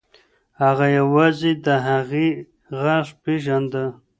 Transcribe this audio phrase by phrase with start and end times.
[0.63, 2.27] هغه یوازې د هغې
[2.81, 3.85] غږ پیژانده.